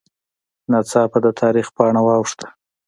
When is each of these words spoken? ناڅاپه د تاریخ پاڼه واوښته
ناڅاپه 0.71 1.17
د 1.25 1.27
تاریخ 1.41 1.67
پاڼه 1.75 2.01
واوښته 2.07 2.47